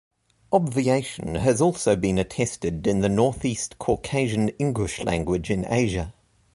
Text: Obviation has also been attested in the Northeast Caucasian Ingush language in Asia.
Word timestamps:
Obviation 0.51 1.35
has 1.35 1.61
also 1.61 1.95
been 1.95 2.17
attested 2.17 2.87
in 2.87 3.01
the 3.01 3.07
Northeast 3.07 3.77
Caucasian 3.77 4.49
Ingush 4.59 5.05
language 5.05 5.51
in 5.51 5.63
Asia. 5.71 6.15